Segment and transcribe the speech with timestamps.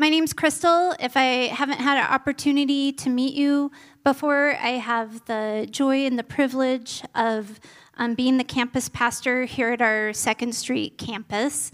[0.00, 0.94] My name's Chrystal.
[1.00, 3.72] If I haven't had an opportunity to meet you
[4.04, 7.58] before, I have the joy and the privilege of
[7.96, 11.72] um, being the campus pastor here at our Second Street campus.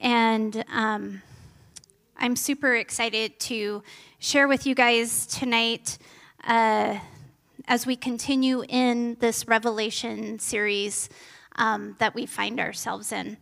[0.00, 1.22] And um,
[2.16, 3.84] I'm super excited to
[4.18, 5.96] share with you guys tonight
[6.42, 6.98] uh,
[7.68, 11.08] as we continue in this Revelation series
[11.54, 13.36] um, that we find ourselves in.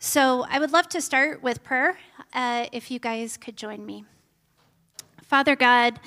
[0.00, 1.98] So I would love to start with prayer,
[2.32, 4.04] uh, if you guys could join me.
[5.24, 5.98] Father God,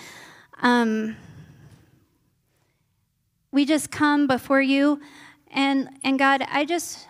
[0.62, 1.18] um,
[3.52, 5.02] we just come before you,
[5.50, 7.06] and and God, I just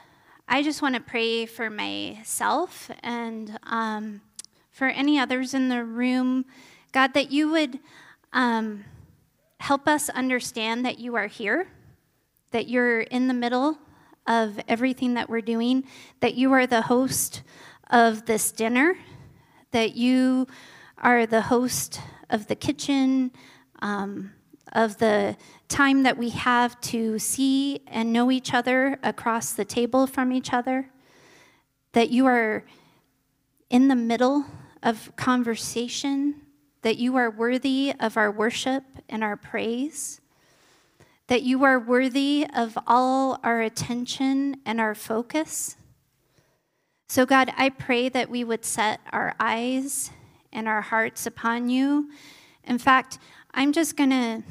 [0.47, 4.21] I just want to pray for myself and um,
[4.71, 6.45] for any others in the room,
[6.93, 7.77] God, that you would
[8.33, 8.85] um,
[9.59, 11.67] help us understand that you are here,
[12.49, 13.77] that you're in the middle
[14.27, 15.83] of everything that we're doing,
[16.19, 17.43] that you are the host
[17.89, 18.97] of this dinner,
[19.71, 20.47] that you
[20.97, 21.99] are the host
[22.29, 23.31] of the kitchen,
[23.81, 24.31] um,
[24.73, 25.35] of the
[25.67, 30.53] time that we have to see and know each other across the table from each
[30.53, 30.89] other,
[31.93, 32.63] that you are
[33.69, 34.45] in the middle
[34.83, 36.35] of conversation,
[36.83, 40.20] that you are worthy of our worship and our praise
[41.31, 45.77] that you are worthy of all our attention and our focus.
[47.07, 50.11] So, God, I pray that we would set our eyes
[50.51, 52.09] and our hearts upon you.
[52.65, 53.17] In fact,
[53.53, 54.43] I'm just going to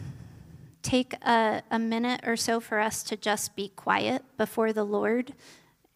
[0.81, 5.35] take a, a, minute or so for us to just be quiet before the Lord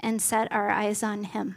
[0.00, 1.56] and set our eyes on Him.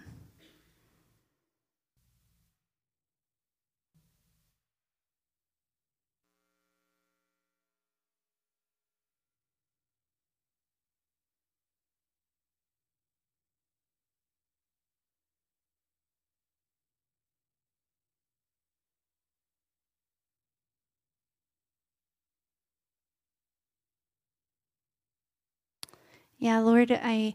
[26.39, 27.33] Yeah, Lord, I,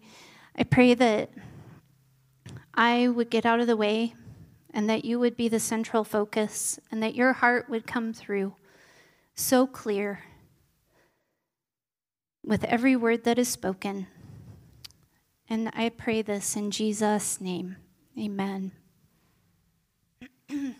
[0.56, 1.30] I pray that
[2.72, 4.14] I would get out of the way
[4.72, 8.54] and that you would be the central focus and that your heart would come through
[9.34, 10.20] so clear
[12.44, 14.06] with every word that is spoken.
[15.48, 17.76] And I pray this in Jesus' name.
[18.19, 18.72] Amen.
[20.48, 20.74] in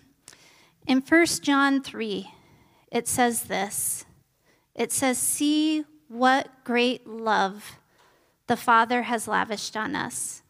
[0.87, 2.31] 1 John 3,
[2.91, 4.05] it says this
[4.75, 7.79] it says, See what great love
[8.53, 10.43] the Father has lavished on us,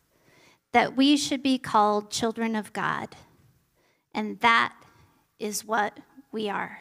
[0.72, 3.14] that we should be called children of God.
[4.12, 4.74] And that
[5.38, 6.00] is what
[6.32, 6.80] we are.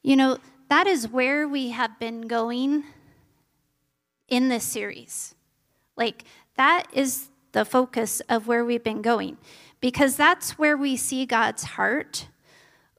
[0.00, 0.38] You know,
[0.68, 2.84] that is where we have been going
[4.28, 5.34] in this series.
[5.96, 6.22] Like,
[6.56, 9.36] that is the focus of where we've been going,
[9.80, 12.28] because that's where we see God's heart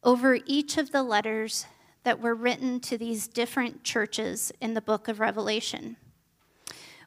[0.04, 1.66] over each of the letters
[2.04, 5.96] that were written to these different churches in the book of Revelation.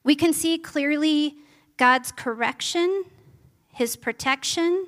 [0.07, 1.35] We can see clearly
[1.77, 3.07] God's correction,
[3.73, 4.87] his protection,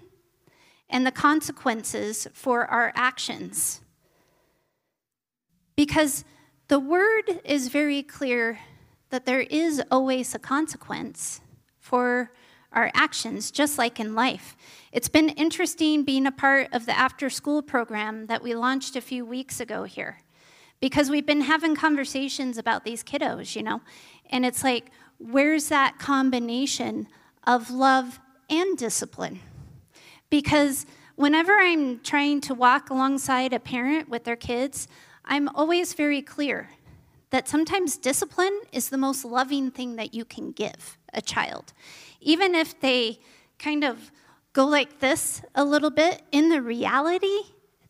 [0.88, 3.80] and the consequences for our actions.
[5.74, 6.24] Because
[6.68, 8.60] the word is very clear
[9.10, 11.40] that there is always a consequence
[11.80, 12.30] for
[12.72, 14.56] our actions, just like in life.
[14.92, 19.00] It's been interesting being a part of the after school program that we launched a
[19.00, 20.18] few weeks ago here
[20.80, 23.80] because we've been having conversations about these kiddos, you know,
[24.30, 27.08] and it's like, where's that combination
[27.46, 29.40] of love and discipline?
[30.30, 30.86] Because
[31.16, 34.88] whenever I'm trying to walk alongside a parent with their kids,
[35.24, 36.70] I'm always very clear
[37.30, 41.72] that sometimes discipline is the most loving thing that you can give a child.
[42.20, 43.18] Even if they
[43.58, 44.10] kind of
[44.52, 47.40] go like this a little bit, in the reality,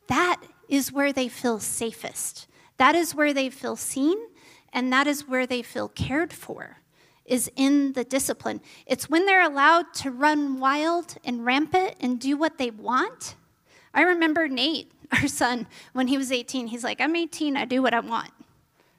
[0.09, 2.47] that is where they feel safest.
[2.79, 4.19] That is where they feel seen,
[4.73, 6.78] and that is where they feel cared for
[7.29, 8.61] is in the discipline.
[8.87, 13.37] It's when they're allowed to run wild and rampant and do what they want.
[13.95, 17.83] I remember Nate, our son, when he was 18, he's like, I'm 18, I do
[17.83, 18.31] what I want.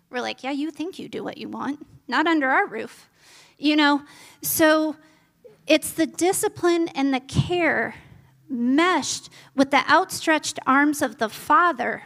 [0.10, 3.10] We're like, yeah, you think you do what you want, not under our roof.
[3.58, 4.04] You know,
[4.42, 4.96] so
[5.68, 7.96] it's the discipline and the care
[8.48, 12.04] meshed with the outstretched arms of the Father,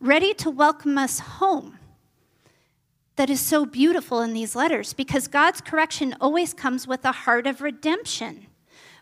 [0.00, 1.75] ready to welcome us home
[3.16, 7.46] that is so beautiful in these letters because God's correction always comes with a heart
[7.46, 8.46] of redemption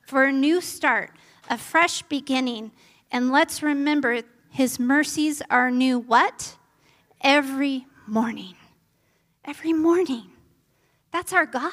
[0.06, 1.10] for a new start,
[1.50, 2.72] a fresh beginning.
[3.10, 6.56] And let's remember his mercies are new what?
[7.20, 8.54] Every morning.
[9.44, 10.30] Every morning.
[11.10, 11.72] That's our God.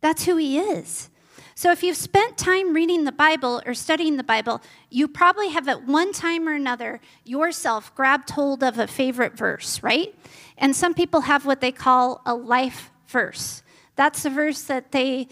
[0.00, 1.10] That's who he is.
[1.54, 5.66] So, if you've spent time reading the Bible or studying the Bible, you probably have
[5.66, 10.14] at one time or another yourself grabbed hold of a favorite verse, right?
[10.58, 13.62] And some people have what they call a life verse.
[13.96, 15.28] That's the verse that they,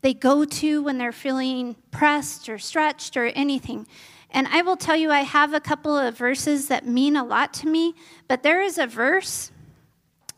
[0.00, 3.86] they go to when they're feeling pressed or stretched or anything.
[4.30, 7.52] And I will tell you, I have a couple of verses that mean a lot
[7.54, 7.94] to me,
[8.28, 9.52] but there is a verse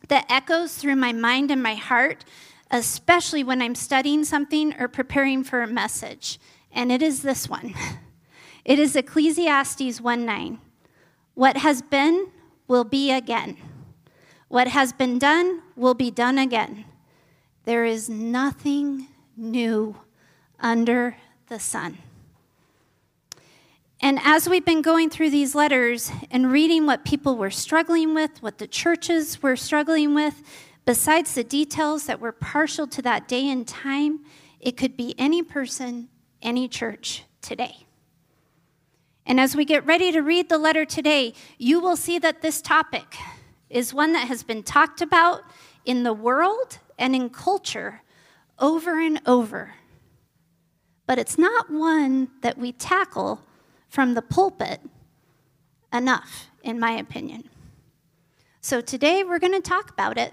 [0.08, 2.24] that echoes through my mind and my heart
[2.74, 6.40] especially when I'm studying something or preparing for a message.
[6.72, 7.74] And it is this one
[8.64, 10.58] it is Ecclesiastes 1 9.
[11.34, 12.30] What has been
[12.66, 13.56] will be again.
[14.48, 16.84] What has been done will be done again.
[17.64, 19.96] There is nothing new
[20.60, 21.16] under
[21.48, 21.98] the sun.
[24.00, 28.42] And as we've been going through these letters and reading what people were struggling with,
[28.42, 30.42] what the churches were struggling with,
[30.84, 34.20] Besides the details that were partial to that day and time,
[34.60, 36.08] it could be any person,
[36.42, 37.86] any church today.
[39.26, 42.60] And as we get ready to read the letter today, you will see that this
[42.60, 43.16] topic
[43.74, 45.42] is one that has been talked about
[45.84, 48.02] in the world and in culture
[48.60, 49.74] over and over.
[51.06, 53.42] But it's not one that we tackle
[53.88, 54.80] from the pulpit
[55.92, 57.50] enough, in my opinion.
[58.60, 60.32] So today we're going to talk about it.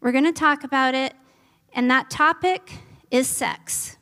[0.00, 1.14] We're going to talk about it,
[1.74, 2.74] and that topic
[3.10, 3.96] is sex.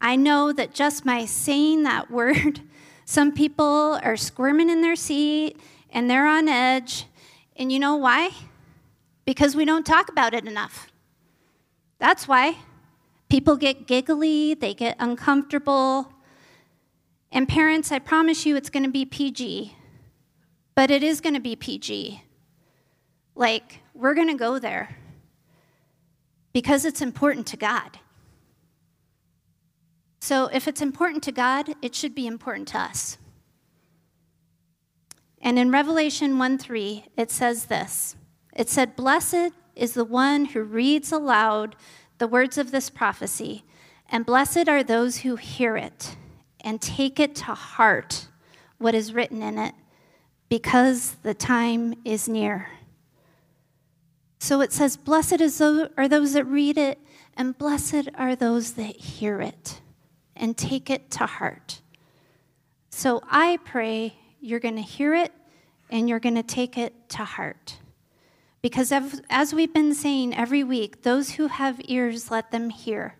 [0.00, 2.60] I know that just by saying that word,
[3.04, 5.58] some people are squirming in their seat
[5.92, 7.06] and they're on edge.
[7.54, 8.30] And you know why?
[9.24, 10.88] Because we don't talk about it enough.
[11.98, 12.56] That's why.
[13.28, 16.12] People get giggly, they get uncomfortable.
[17.30, 19.76] And parents, I promise you it's going to be PG.
[20.74, 22.22] But it is going to be PG.
[23.34, 24.96] Like, we're going to go there
[26.52, 27.98] because it's important to God.
[30.20, 33.18] So, if it's important to God, it should be important to us.
[35.42, 38.16] And in Revelation 1 3, it says this
[38.54, 41.74] It said, Blessed is the one who reads aloud
[42.18, 43.64] the words of this prophecy,
[44.08, 46.16] and blessed are those who hear it
[46.60, 48.28] and take it to heart
[48.78, 49.74] what is written in it,
[50.48, 52.68] because the time is near.
[54.38, 55.40] So it says, Blessed
[55.96, 57.00] are those that read it,
[57.36, 59.80] and blessed are those that hear it
[60.36, 61.80] and take it to heart.
[62.90, 65.32] So I pray you're going to hear it
[65.88, 67.78] and you're going to take it to heart.
[68.60, 68.92] Because
[69.30, 73.16] as we've been saying every week, those who have ears, let them hear.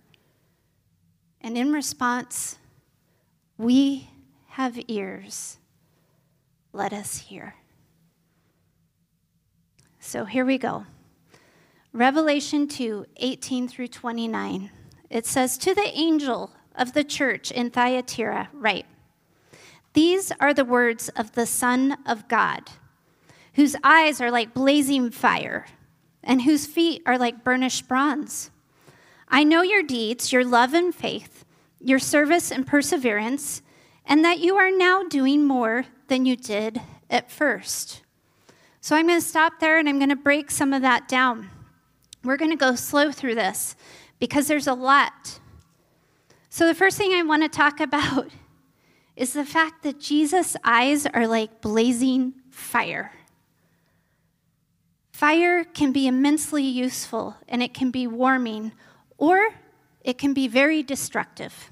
[1.41, 2.59] And in response,
[3.57, 4.11] we
[4.49, 5.59] have ears.
[6.73, 7.55] Let us hear.
[9.99, 10.87] So here we go.
[11.93, 14.71] Revelation 2 18 through 29.
[15.11, 18.87] It says, To the angel of the church in Thyatira, write,
[19.94, 22.71] These are the words of the Son of God,
[23.55, 25.67] whose eyes are like blazing fire,
[26.25, 28.50] and whose feet are like burnished bronze.
[29.29, 31.44] I know your deeds, your love and faith,
[31.81, 33.62] your service and perseverance,
[34.06, 36.81] and that you are now doing more than you did
[37.11, 38.03] at first.
[38.81, 41.50] So I'm going to stop there and I'm going to break some of that down.
[42.25, 43.77] We're going to go slow through this
[44.19, 45.39] because there's a lot.
[46.50, 48.29] So, the first thing I want to talk about
[49.17, 53.13] is the fact that Jesus' eyes are like blazing fire.
[55.13, 58.72] Fire can be immensely useful and it can be warming,
[59.19, 59.51] or
[60.01, 61.70] it can be very destructive.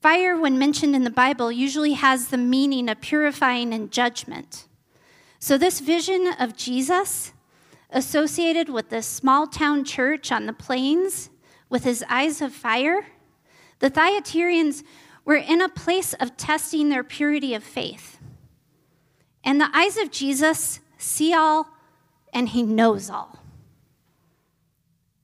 [0.00, 4.66] Fire, when mentioned in the Bible, usually has the meaning of purifying and judgment.
[5.38, 7.32] So, this vision of Jesus
[7.90, 11.30] associated with this small town church on the plains
[11.68, 13.06] with his eyes of fire,
[13.78, 14.82] the Thyatirians
[15.24, 18.18] were in a place of testing their purity of faith.
[19.44, 21.68] And the eyes of Jesus see all
[22.32, 23.38] and he knows all.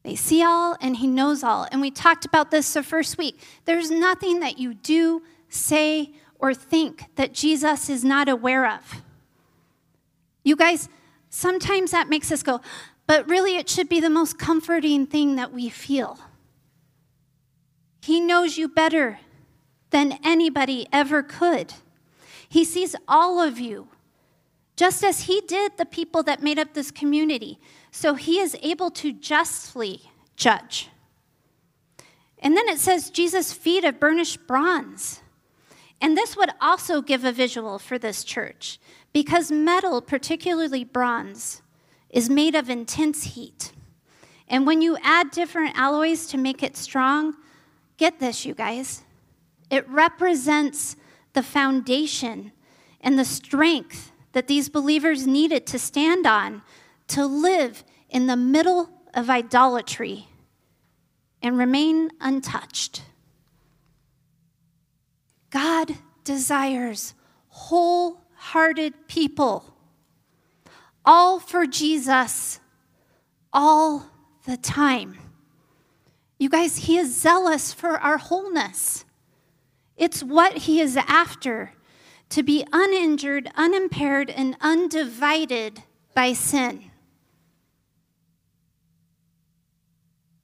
[0.02, 1.66] They see all and he knows all.
[1.70, 3.40] And we talked about this the first week.
[3.64, 9.02] There's nothing that you do, say, or think that Jesus is not aware of.
[10.44, 10.88] You guys,
[11.28, 12.60] sometimes that makes us go,
[13.06, 16.18] but really it should be the most comforting thing that we feel.
[18.00, 19.18] He knows you better
[19.90, 21.74] than anybody ever could.
[22.48, 23.88] He sees all of you,
[24.76, 27.58] just as He did the people that made up this community.
[27.90, 30.02] So He is able to justly
[30.36, 30.88] judge.
[32.38, 35.20] And then it says Jesus' feet of burnished bronze.
[36.00, 38.78] And this would also give a visual for this church
[39.12, 41.62] because metal, particularly bronze,
[42.10, 43.72] is made of intense heat.
[44.48, 47.34] And when you add different alloys to make it strong,
[47.96, 49.02] get this, you guys,
[49.70, 50.96] it represents
[51.32, 52.52] the foundation
[53.00, 56.62] and the strength that these believers needed to stand on
[57.08, 60.28] to live in the middle of idolatry
[61.42, 63.02] and remain untouched.
[65.50, 67.14] God desires
[67.48, 69.74] wholehearted people,
[71.04, 72.60] all for Jesus,
[73.52, 74.10] all
[74.44, 75.16] the time.
[76.38, 79.04] You guys, He is zealous for our wholeness.
[79.98, 81.72] It's what He is after
[82.30, 85.82] to be uninjured, unimpaired, and undivided
[86.14, 86.90] by sin.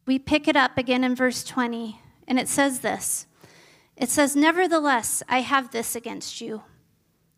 [0.06, 3.26] We pick it up again in verse 20, and it says this
[3.96, 6.62] It says, Nevertheless, I have this against you.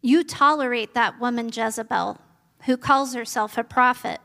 [0.01, 2.19] You tolerate that woman Jezebel,
[2.63, 4.21] who calls herself a prophet.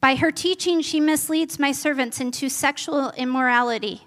[0.00, 4.06] By her teaching, she misleads my servants into sexual immorality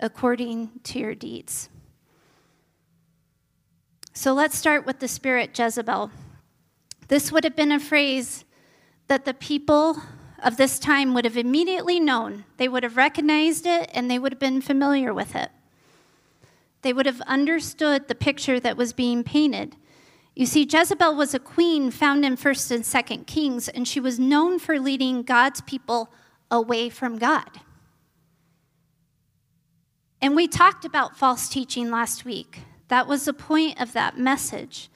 [0.00, 1.68] according to your deeds.
[4.12, 6.10] So let's start with the spirit Jezebel.
[7.08, 8.44] This would have been a phrase
[9.08, 10.00] that the people
[10.42, 12.44] of this time would have immediately known.
[12.56, 15.50] They would have recognized it and they would have been familiar with it.
[16.82, 19.76] They would have understood the picture that was being painted.
[20.36, 24.18] You see, Jezebel was a queen found in 1st and 2nd Kings, and she was
[24.18, 26.12] known for leading God's people
[26.50, 27.48] away from God.
[30.24, 32.60] And we talked about false teaching last week.
[32.88, 34.88] That was the point of that message.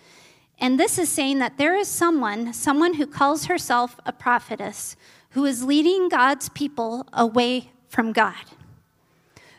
[0.59, 4.97] And this is saying that there is someone, someone who calls herself a prophetess,
[5.33, 8.43] who is leading God's people away from God,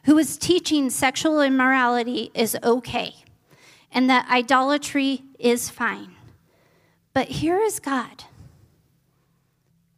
[0.05, 3.13] who is teaching sexual immorality is okay
[3.91, 6.15] and that idolatry is fine.
[7.13, 8.23] But here is God.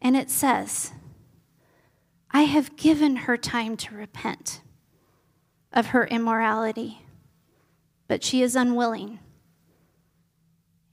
[0.02, 0.92] And it says,
[2.30, 4.60] I have given her time to repent
[5.74, 7.02] of her immorality
[8.12, 9.20] but she is unwilling.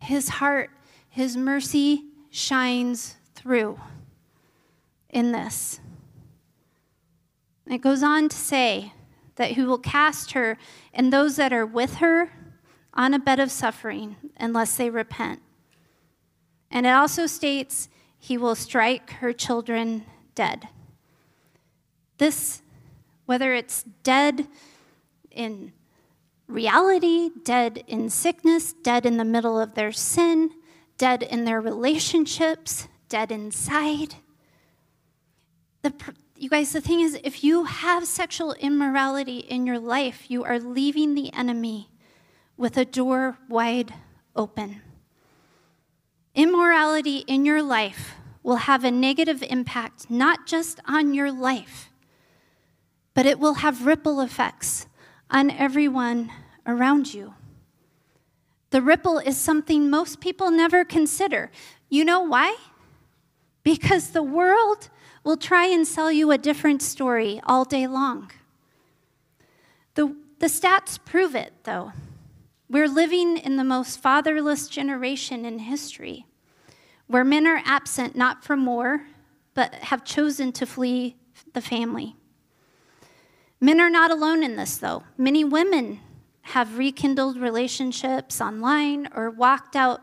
[0.01, 0.71] His heart,
[1.09, 3.81] his mercy shines through
[5.11, 5.81] in this.
[7.67, 8.93] It goes on to say
[9.35, 10.59] that he will cast her
[10.95, 12.31] and those that are with her
[12.95, 15.43] on a bed of suffering unless they repent.
[16.71, 20.05] And it also states he will strike her children
[20.37, 20.69] dead.
[22.19, 22.63] This,
[23.29, 24.49] whether it's dead
[25.31, 25.71] in
[26.47, 30.49] reality, dead in sickness, dead in the middle of their sin,
[30.97, 34.15] dead in their relationships, dead inside.
[35.83, 35.93] The,
[36.37, 40.59] you guys, the thing is, if you have sexual immorality in your life, you are
[40.59, 41.91] leaving the enemy
[42.57, 43.93] with a door wide
[44.35, 44.81] open.
[46.35, 51.88] Immorality in your life will have a negative impact not just on your life,
[53.19, 54.87] but it will have ripple effects
[55.29, 56.31] on everyone
[56.65, 57.35] around you.
[58.71, 61.51] The ripple is something most people never consider.
[61.89, 62.57] You know why?
[63.65, 64.89] Because the world
[65.25, 68.31] will try and sell you a different story all day long.
[69.95, 71.91] The, the stats prove it, though.
[72.71, 76.25] We're living in the most fatherless generation in history,
[77.09, 79.09] where men are absent not from war,
[79.55, 81.17] but have chosen to flee
[81.53, 82.15] the family.
[83.61, 85.03] Men are not alone in this, though.
[85.17, 86.01] Many women
[86.43, 90.03] have rekindled relationships online or walked out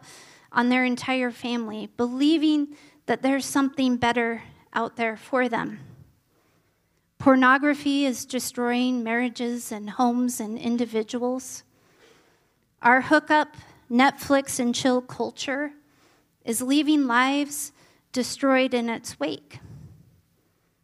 [0.52, 4.44] on their entire family, believing that there's something better
[4.74, 5.80] out there for them.
[7.18, 11.64] Pornography is destroying marriages and homes and individuals.
[12.82, 13.56] Our hookup,
[13.90, 15.72] Netflix, and chill culture
[16.44, 17.72] is leaving lives
[18.12, 19.60] destroyed in its wake.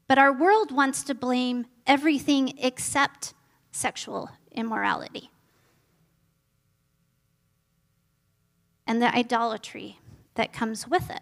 [0.07, 3.33] But our world wants to blame everything except
[3.71, 5.31] sexual immorality
[8.85, 9.99] and the idolatry
[10.35, 11.21] that comes with it.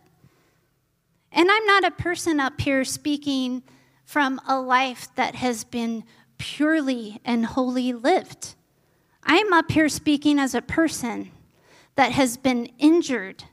[1.32, 3.64] And I'm not a person up here speaking
[4.06, 6.04] from a life that has been
[6.40, 8.56] purely and wholly lived.
[9.22, 11.32] I'm up here speaking as a person
[11.96, 13.44] that has been injured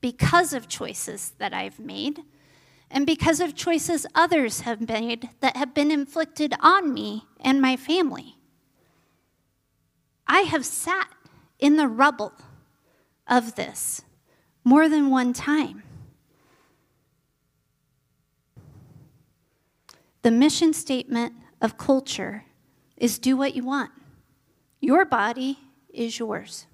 [0.00, 2.22] because of choices that I've made
[2.90, 7.76] and because of choices others have made that have been inflicted on me and my
[7.76, 8.36] family.
[10.26, 11.08] I have sat
[11.58, 12.32] in the rubble
[13.28, 14.02] of this
[14.64, 15.82] more than one time.
[20.22, 22.44] The mission statement of culture
[22.96, 23.90] is do what you want.
[24.80, 26.66] Your body is yours.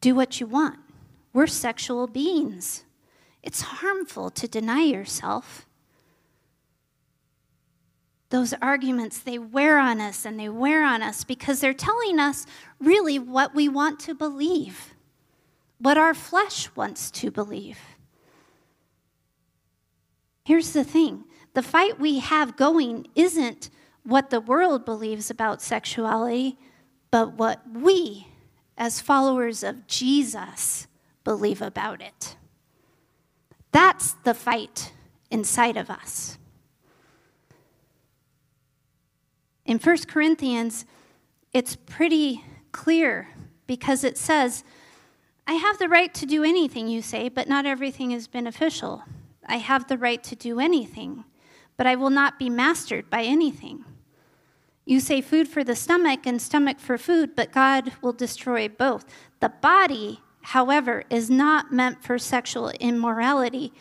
[0.00, 0.78] Do what you want.
[1.32, 2.84] We're sexual beings.
[3.42, 5.66] It's harmful to deny yourself.
[8.28, 12.46] Those arguments, they wear on us and they wear on us because they're telling us
[12.78, 14.94] really what we want to believe,
[15.78, 17.78] what our flesh wants to believe.
[20.44, 23.70] Here's the thing the fight we have going isn't
[24.04, 26.56] what the world believes about sexuality,
[27.10, 28.28] but what we,
[28.78, 30.86] as followers of Jesus,
[31.24, 32.36] believe about it.
[33.72, 34.92] That's the fight
[35.30, 36.38] inside of us.
[39.64, 40.84] In 1 Corinthians,
[41.52, 43.28] it's pretty clear
[43.66, 44.64] because it says,
[45.46, 49.04] I have the right to do anything you say, but not everything is beneficial.
[49.46, 51.24] I have the right to do anything,
[51.76, 53.84] but I will not be mastered by anything.
[54.84, 59.04] You say food for the stomach and stomach for food, but God will destroy both.
[59.40, 63.72] The body however, is not meant for sexual immorality,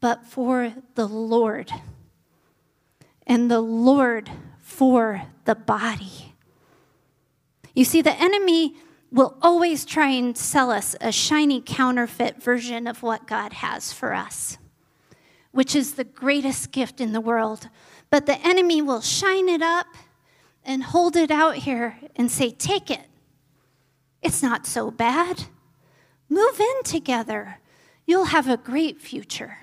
[0.00, 1.70] but for the Lord.
[3.26, 6.34] And the Lord for the body.
[7.74, 8.76] You see, the enemy
[9.10, 14.12] will always try and sell us a shiny counterfeit version of what God has for
[14.12, 14.58] us,
[15.52, 17.68] which is the greatest gift in the world.
[18.10, 19.86] But the enemy will shine it up
[20.64, 23.06] and hold it out here and say, Take it.
[24.22, 25.44] It's not so bad.
[26.28, 27.58] Move in together.
[28.06, 29.58] You'll have a great future.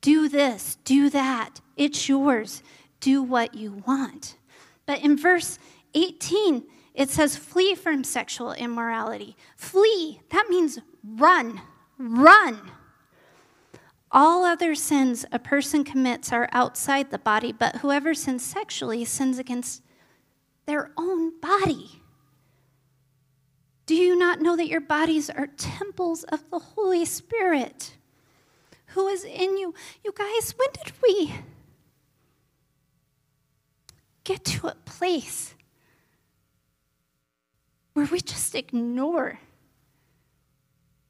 [0.00, 1.60] Do this, do that.
[1.76, 2.62] It's yours.
[3.00, 4.36] Do what you want.
[4.86, 5.58] But in verse
[5.94, 9.36] 18, it says, flee from sexual immorality.
[9.56, 11.60] Flee, that means run,
[11.98, 12.70] run.
[14.12, 19.38] All other sins a person commits are outside the body, but whoever sins sexually sins
[19.38, 19.82] against
[20.66, 22.02] their own body.
[23.86, 27.96] Do you not know that your bodies are temples of the Holy Spirit
[28.88, 29.74] who is in you?
[30.02, 31.34] You guys, when did we
[34.24, 35.54] get to a place
[37.92, 39.38] where we just ignore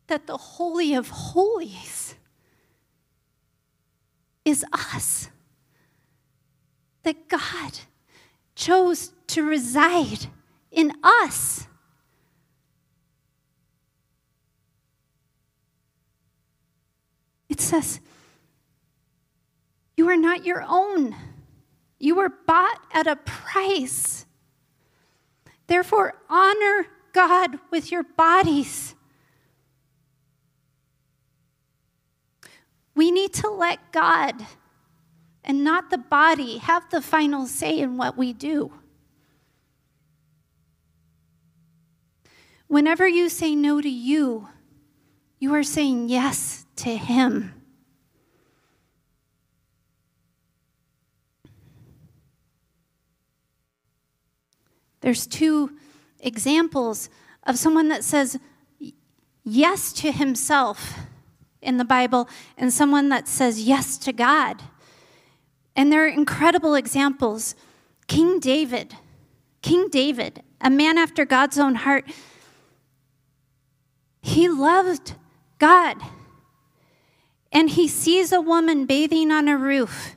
[0.09, 2.17] that the Holy of Holies
[4.45, 5.29] is us?
[7.05, 7.79] That God
[8.57, 10.27] chose to reside
[10.73, 11.69] in us.
[17.55, 18.01] It says,
[19.97, 21.15] You are not your own.
[22.01, 24.27] You were bought at a price.
[25.69, 28.97] Therefore, honor God with your bodies.
[32.97, 34.35] We need to let God
[35.45, 38.73] and not the body have the final say in what we do.
[42.67, 44.49] Whenever you say no to you,
[45.45, 47.53] you are saying yes to Him.
[55.03, 55.77] There's two
[56.19, 57.11] examples
[57.43, 58.39] of someone that says
[59.45, 61.01] yes to himself
[61.61, 62.27] in the Bible
[62.57, 64.63] and someone that says yes to God.
[65.77, 67.55] And they're incredible examples.
[68.07, 68.97] King David,
[69.61, 72.11] King David, a man after God's own heart,
[74.23, 75.17] he loved
[75.59, 75.97] God
[77.55, 80.17] and he sees a woman bathing on a roof,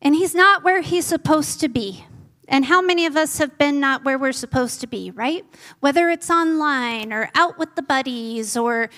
[0.00, 2.06] and he's not where he's supposed to be.
[2.48, 5.44] And how many of us have been not where we're supposed to be, right?
[5.80, 8.88] Whether it's online or out with the buddies or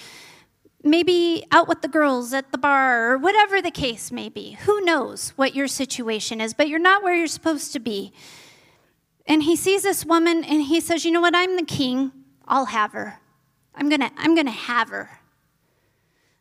[0.85, 4.59] maybe out with the girls at the bar or whatever the case may be.
[4.67, 8.13] Who knows what your situation is, but you're not where you're supposed to be.
[9.27, 11.35] And he sees this woman and he says, You know what?
[11.35, 12.13] I'm the king.
[12.47, 13.19] I'll have her.
[13.75, 15.18] I'm going to I'm going to have her.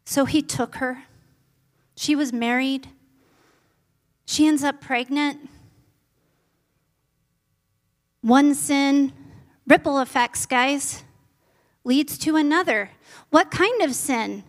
[0.08, 1.04] So he took her.
[1.98, 2.88] She was married.
[4.26, 5.50] She ends up pregnant.
[8.22, 9.12] One sin,
[9.68, 11.04] ripple effects, guys,
[11.84, 12.92] leads to another.
[13.32, 14.46] What kind of sin?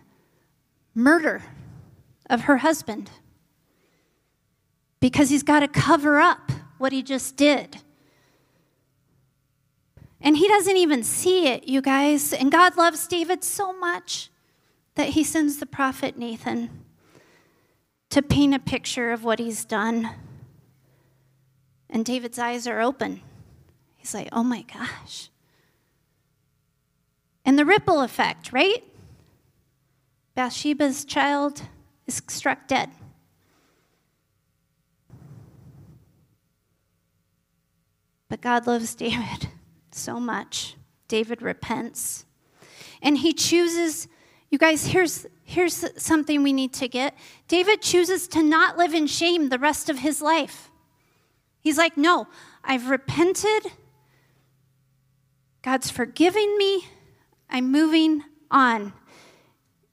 [0.95, 1.43] Murder
[2.29, 3.11] of her husband.
[5.01, 7.79] Because he's got to cover up what he just did.
[10.21, 12.31] And he doesn't even see it, you guys.
[12.31, 14.29] And God loves David so much
[14.99, 16.69] that he sends the prophet Nathan.
[18.09, 20.09] to paint a picture of what he's done.
[21.89, 23.21] And David's eyes are open.
[23.95, 25.29] He's like, oh my gosh.
[27.45, 28.83] And the ripple effect, right?
[30.35, 31.61] Bathsheba's child
[32.05, 32.89] is struck dead.
[38.27, 39.47] But God loves David
[39.91, 40.75] so much.
[41.07, 42.25] David repents.
[43.01, 44.09] And he chooses,
[44.49, 47.15] you guys, here's, here's something we need to get.
[47.47, 50.71] David chooses to not live in shame the rest of his life.
[51.61, 52.27] He's like, no,
[52.63, 53.71] I've repented.
[55.61, 56.87] God's forgiving me.
[57.49, 58.93] I'm moving on.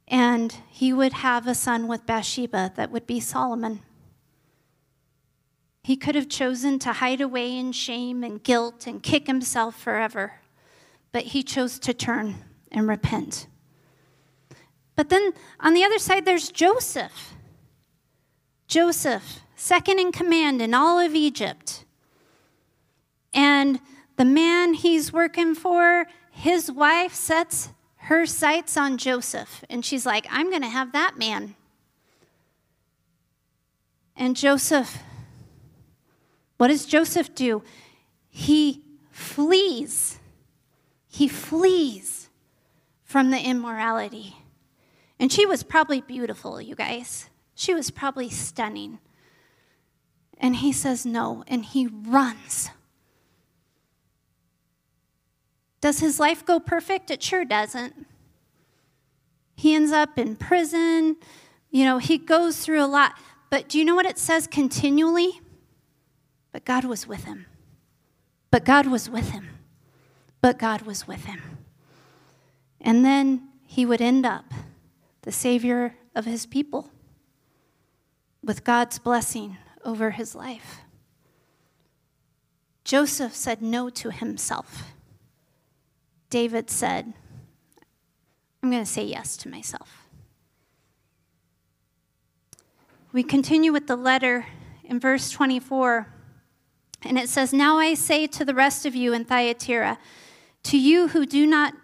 [0.08, 3.80] And he would have a son with Bathsheba that would be Solomon.
[5.82, 10.40] He could have chosen to hide away in shame and guilt and kick himself forever,
[11.12, 12.36] but he chose to turn
[12.72, 13.46] and repent.
[14.96, 17.34] But then on the other side, there's Joseph.
[18.66, 21.84] Joseph, second in command in all of Egypt.
[23.32, 23.80] And
[24.16, 29.64] the man he's working for, his wife sets her sights on Joseph.
[29.68, 31.54] And she's like, I'm going to have that man.
[34.16, 34.98] And Joseph,
[36.56, 37.62] what does Joseph do?
[38.30, 40.18] He flees.
[41.08, 42.30] He flees
[43.04, 44.36] from the immorality.
[45.18, 47.30] And she was probably beautiful, you guys.
[47.54, 48.98] She was probably stunning.
[50.38, 52.70] And he says no, and he runs.
[55.80, 57.10] Does his life go perfect?
[57.10, 58.06] It sure doesn't.
[59.54, 61.16] He ends up in prison.
[61.70, 63.14] You know, he goes through a lot.
[63.48, 65.40] But do you know what it says continually?
[66.52, 67.46] But God was with him.
[68.50, 69.48] But God was with him.
[70.40, 71.40] But God was with him.
[72.80, 74.52] And then he would end up
[75.26, 76.88] the Savior of his people
[78.44, 80.82] with God's blessing over his life.
[82.84, 84.94] Joseph said no to himself.
[86.30, 87.12] David said,
[88.62, 90.06] I'm going to say yes to myself.
[93.12, 94.46] We continue with the letter
[94.84, 96.06] in verse 24,
[97.02, 99.98] and it says, Now I say to the rest of you in Thyatira,
[100.62, 101.74] to you who do not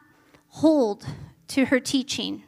[0.46, 1.04] hold
[1.48, 2.44] to her teaching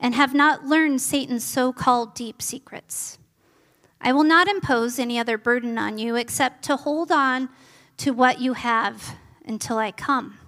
[0.00, 3.18] and have not learned Satan's so called deep secrets.
[4.00, 7.48] I will not impose any other burden on you except to hold on
[7.98, 10.38] to what you have until I come.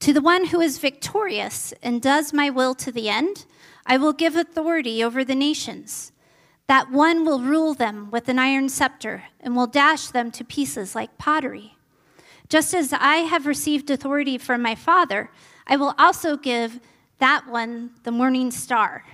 [0.00, 3.46] To the one who is victorious and does my will to the end,
[3.86, 6.12] I will give authority over the nations.
[6.66, 10.94] That one will rule them with an iron scepter and will dash them to pieces
[10.94, 11.76] like pottery.
[12.48, 15.30] Just as I have received authority from my Father,
[15.66, 16.80] I will also give
[17.18, 19.04] that one the morning star.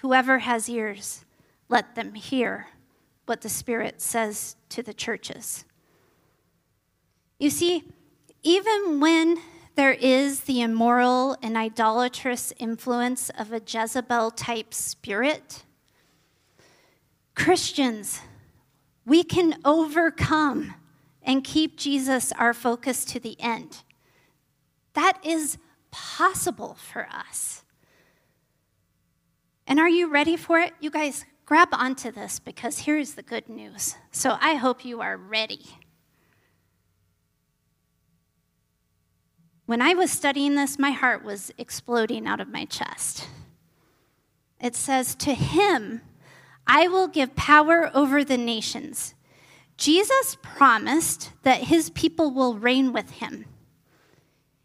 [0.00, 1.24] Whoever has ears,
[1.68, 2.68] let them hear
[3.26, 5.64] what the Spirit says to the churches.
[7.38, 7.84] You see,
[8.42, 9.38] even when
[9.80, 15.64] there is the immoral and idolatrous influence of a Jezebel type spirit.
[17.34, 18.20] Christians,
[19.06, 20.74] we can overcome
[21.22, 23.82] and keep Jesus our focus to the end.
[24.94, 25.56] That is
[25.90, 27.64] possible for us.
[29.66, 30.74] And are you ready for it?
[30.80, 33.96] You guys, grab onto this because here's the good news.
[34.10, 35.66] So I hope you are ready.
[39.66, 43.28] When I was studying this, my heart was exploding out of my chest.
[44.60, 46.02] It says, To him
[46.66, 49.14] I will give power over the nations.
[49.76, 53.46] Jesus promised that his people will reign with him.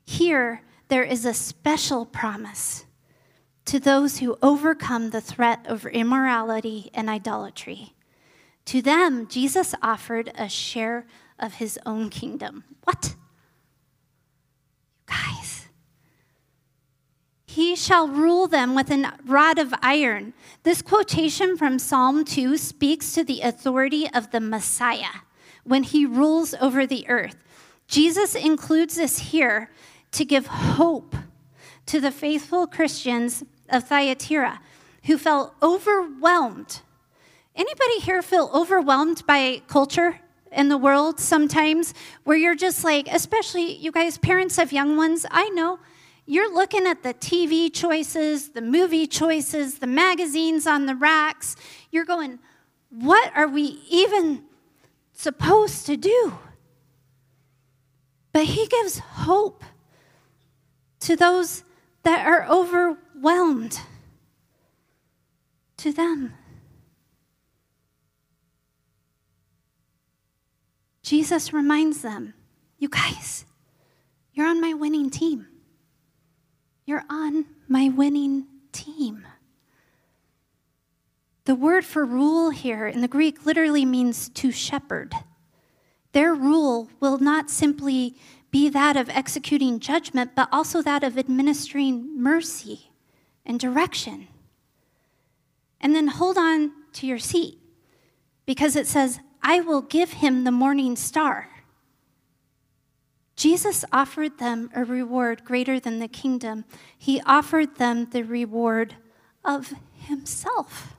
[0.06, 2.86] Here, there is a special promise
[3.66, 7.94] to those who overcome the threat of immorality and idolatry.
[8.66, 11.06] To them, Jesus offered a share
[11.40, 12.64] of his own kingdom.
[12.84, 13.16] What?
[15.08, 15.68] Guys,
[17.46, 20.34] he shall rule them with a rod of iron.
[20.64, 25.22] This quotation from Psalm 2 speaks to the authority of the Messiah
[25.64, 27.38] when he rules over the earth.
[27.88, 29.70] Jesus includes this here
[30.16, 31.14] to give hope
[31.86, 34.62] to the faithful Christians of Thyatira
[35.04, 36.82] who felt overwhelmed.
[37.54, 40.22] Anybody here feel overwhelmed by culture
[40.54, 45.26] in the world sometimes where you're just like, especially you guys, parents of young ones,
[45.32, 45.80] I know
[46.26, 51.58] you're looking at the TV choices, the movie choices, the magazines on the racks.
[51.92, 52.40] You're going,
[52.90, 54.46] what are we even
[55.12, 56.38] supposed to do?
[58.32, 59.64] But he gives hope
[61.06, 61.64] to those
[62.02, 63.80] that are overwhelmed,
[65.78, 66.34] to them.
[71.04, 72.34] Jesus reminds them,
[72.80, 73.46] you guys,
[74.34, 75.46] you're on my winning team.
[76.88, 79.28] You're on my winning team.
[81.44, 85.14] The word for rule here in the Greek literally means to shepherd.
[86.14, 88.16] Their rule will not simply
[88.56, 92.90] be that of executing judgment, but also that of administering mercy
[93.46, 94.30] and direction.
[95.82, 97.60] And then hold on to your seat
[98.46, 101.50] because it says, I will give him the morning star.
[103.36, 106.64] Jesus offered them a reward greater than the kingdom.
[106.98, 108.96] He offered them the reward
[109.44, 110.96] of himself.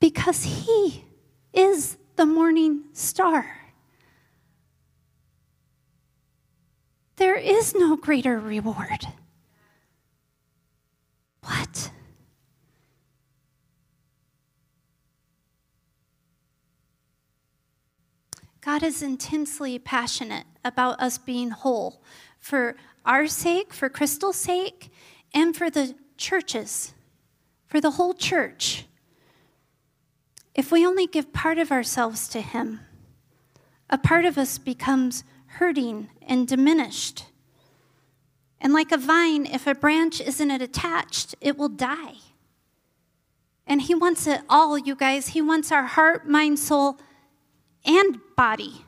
[0.00, 1.06] Because he
[1.54, 3.59] is the morning star.
[7.20, 9.06] There is no greater reward.
[11.42, 11.90] What?
[18.62, 22.02] God is intensely passionate about us being whole
[22.38, 24.90] for our sake, for Chrystal's sake,
[25.34, 26.94] and for the churches,
[27.66, 28.86] for the whole church.
[30.54, 32.80] If we only give part of ourselves to Him,
[33.90, 35.22] a part of us becomes
[35.58, 37.26] hurting and diminished.
[38.60, 42.14] And like a vine, if a branch isn't attached, it will die.
[43.66, 45.28] And He wants it all, you guys.
[45.28, 46.98] He wants our heart, mind, soul,
[47.84, 48.84] and body.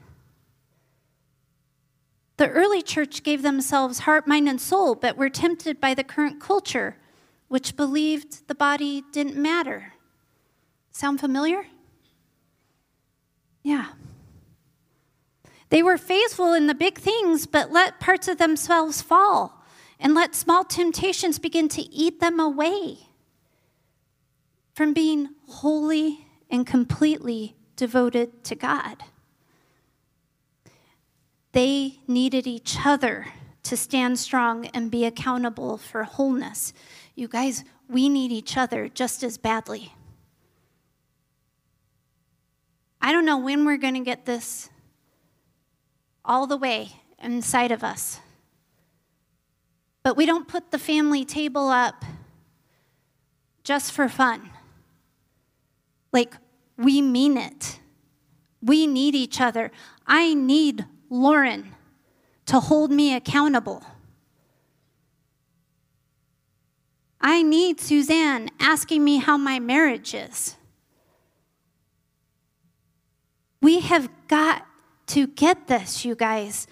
[2.37, 6.41] The early church gave themselves heart, mind, and soul, but were tempted by the current
[6.41, 6.97] culture,
[7.49, 9.93] which believed the body didn't matter.
[10.91, 11.67] Sound familiar?
[13.63, 13.89] Yeah.
[15.73, 19.65] They were faithful in the big things, but let parts of themselves fall
[19.99, 22.99] and let small temptations begin to eat them away
[24.75, 29.03] from being wholly and completely devoted to God.
[31.53, 33.29] They needed each other
[33.63, 36.75] to stand strong and be accountable for wholeness.
[37.15, 39.95] You guys, we need each other just as badly.
[43.01, 44.69] I don't know when we're going to get this
[46.25, 48.21] all the way inside of us.
[50.03, 52.05] But we don't put the family table up
[53.65, 54.51] just for fun.
[56.13, 56.35] Like,
[56.77, 57.79] we mean it.
[58.61, 59.71] We need each other.
[60.07, 61.75] I need Lauren
[62.47, 63.85] to hold me accountable.
[67.21, 70.57] I need Suzanne asking me how my marriage is.
[73.61, 74.67] We have got
[75.13, 76.67] to get this, you guys.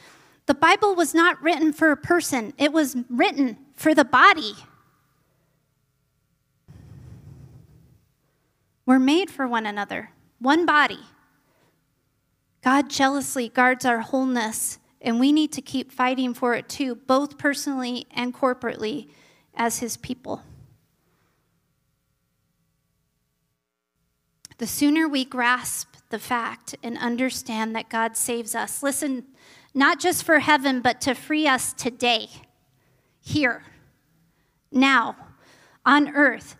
[0.46, 4.54] The Bible was not written for a person, it was written for the body.
[8.86, 11.00] We're made for one another, one body.
[12.62, 17.38] God jealously guards our wholeness, and we need to keep fighting for it too, both
[17.38, 19.08] personally and corporately
[19.54, 20.42] as His people.
[24.60, 28.82] The sooner we grasp the fact and understand that God saves us.
[28.82, 29.24] Listen,
[29.72, 32.28] not just for heaven, but to free us today,
[33.22, 33.64] here,
[34.70, 35.16] now,
[35.86, 36.56] on earth.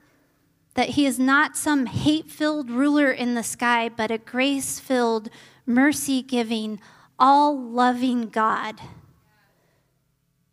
[0.76, 5.28] That he is not some hate filled ruler in the sky, but a grace filled,
[5.66, 6.80] mercy giving,
[7.18, 8.80] all loving God.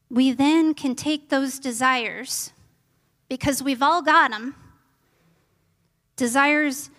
[0.10, 2.51] We then can take those desires,
[3.29, 4.55] because we've all got them,
[6.17, 6.89] desires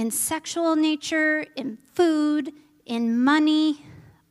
[0.00, 2.54] in sexual nature, in food,
[2.86, 3.84] in money,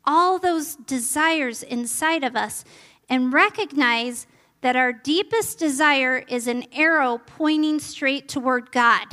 [0.04, 2.66] all those desires inside of us,
[3.08, 4.26] and recognize
[4.62, 9.06] that our deepest desire is an arrow pointing straight toward God.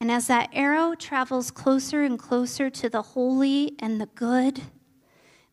[0.00, 4.60] And as that arrow travels closer and closer to the holy and the good,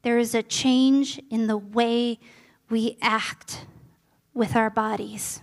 [0.01, 2.17] there is a change in the way
[2.67, 3.67] we act
[4.39, 5.41] with our bodies.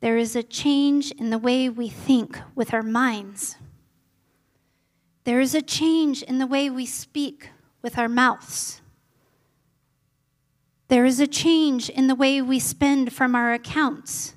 [0.00, 3.56] There is a change in the way we think with our minds.
[5.24, 7.50] There is a change in the way we speak
[7.82, 8.80] with our mouths.
[10.88, 14.34] There is a change in the way we spend from our accounts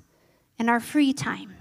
[0.58, 1.54] and our free time.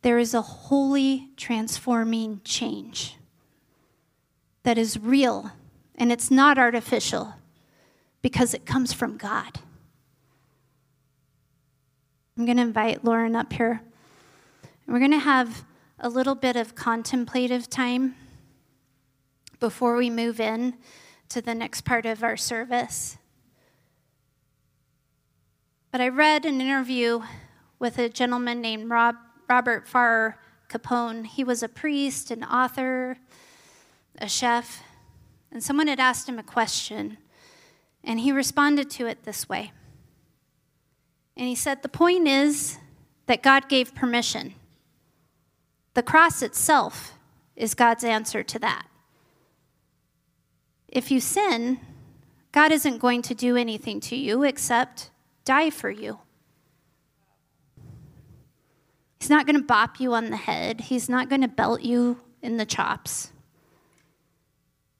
[0.00, 3.16] There is a holy, transforming change
[4.62, 5.52] that is real
[5.94, 7.34] and it's not artificial
[8.22, 9.60] because it comes from God.
[12.36, 13.80] I'm going to invite Lauren up here.
[14.86, 15.64] We're going to have
[15.98, 18.14] a little bit of contemplative time
[19.58, 20.74] before we move in
[21.30, 23.16] to the next part of our service.
[25.90, 27.22] But I read an interview
[27.78, 29.16] with a gentleman named Rob,
[29.48, 31.24] Robert Farrar Capon.
[31.24, 33.16] He was a priest, an author,
[34.18, 34.82] a chef,
[35.50, 37.16] and someone had asked him a question,
[38.06, 39.72] and he responded to it this way.
[41.36, 42.78] And he said, The point is
[43.26, 44.54] that God gave permission.
[45.94, 47.14] The cross itself
[47.56, 48.86] is God's answer to that.
[50.88, 51.80] If you sin,
[52.52, 55.10] God isn't going to do anything to you except
[55.44, 56.20] die for you.
[59.18, 62.20] He's not going to bop you on the head, He's not going to belt you
[62.40, 63.32] in the chops.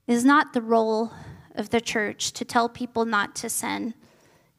[0.06, 1.12] It is not the role
[1.56, 3.94] of the church to tell people not to sin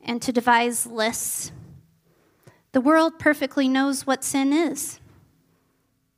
[0.01, 1.51] and to devise lists.
[2.71, 4.99] The world perfectly knows what sin is.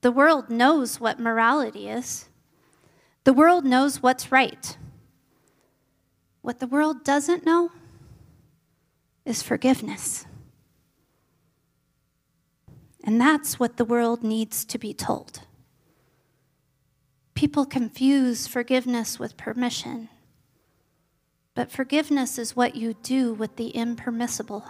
[0.01, 2.29] The world knows what morality is.
[3.23, 4.77] The world knows what's right.
[6.41, 7.71] What the world doesn't know
[9.25, 10.25] is forgiveness.
[13.03, 15.41] And that's what the world needs to be told.
[17.33, 20.09] People confuse forgiveness with permission,
[21.59, 24.63] but forgiveness is what you do with the impermissible.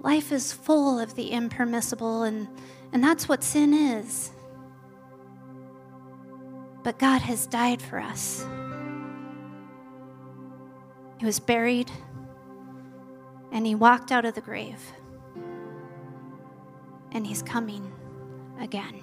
[0.00, 2.48] Life is full of the impermissible, and,
[2.94, 4.30] and that's what sin is.
[6.82, 8.46] But God has died for us.
[11.18, 11.90] He was buried,
[13.52, 14.80] and he walked out of the grave.
[17.12, 17.92] And he's coming
[18.58, 19.02] again.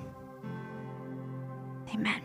[1.94, 2.24] Amen.